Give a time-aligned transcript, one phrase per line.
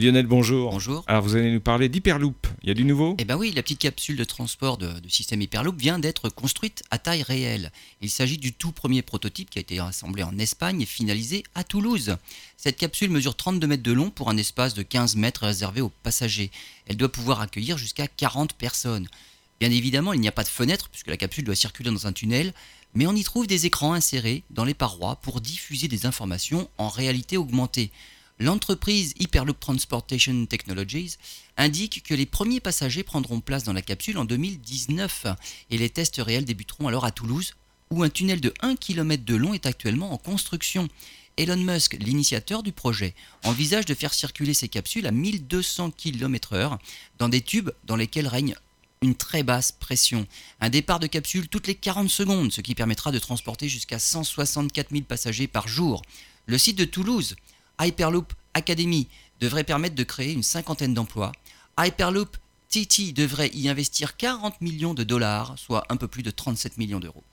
[0.00, 0.70] Lionel, bonjour.
[0.70, 1.04] Bonjour.
[1.08, 2.46] Alors vous allez nous parler d'Hyperloop.
[2.62, 3.16] Il y a du nouveau?
[3.18, 6.96] Eh bien oui, la petite capsule de transport de, système Hyperloop vient d'être construite à
[6.96, 7.70] taille réelle.
[8.00, 11.64] Il s'agit du tout premier prototype qui a été assemblé en Espagne et finalisé à
[11.64, 12.16] Toulouse.
[12.56, 15.92] Cette capsule mesure 32 mètres de long pour un espace de 15 mètres réservé aux
[16.02, 16.50] passagers.
[16.86, 19.06] Elle doit pouvoir accueillir jusqu'à 40 personnes.
[19.60, 22.14] Bien évidemment, il n'y a pas de fenêtre puisque la capsule doit circuler dans un
[22.14, 22.54] tunnel,
[22.94, 26.88] mais on y trouve des écrans insérés dans les parois pour diffuser des informations en
[26.88, 27.90] réalité augmentée.
[28.42, 31.18] L'entreprise Hyperloop Transportation Technologies
[31.58, 35.26] indique que les premiers passagers prendront place dans la capsule en 2019
[35.68, 37.54] et les tests réels débuteront alors à Toulouse
[37.90, 40.88] où un tunnel de 1 km de long est actuellement en construction.
[41.36, 46.78] Elon Musk, l'initiateur du projet, envisage de faire circuler ces capsules à 1200 km/h
[47.18, 48.54] dans des tubes dans lesquels règne
[49.02, 50.26] une très basse pression.
[50.62, 54.92] Un départ de capsule toutes les 40 secondes, ce qui permettra de transporter jusqu'à 164
[54.92, 56.00] 000 passagers par jour.
[56.46, 57.36] Le site de Toulouse
[57.80, 59.08] Hyperloop Academy
[59.40, 61.32] devrait permettre de créer une cinquantaine d'emplois.
[61.78, 62.36] Hyperloop
[62.68, 67.00] TT devrait y investir 40 millions de dollars, soit un peu plus de 37 millions
[67.00, 67.24] d'euros.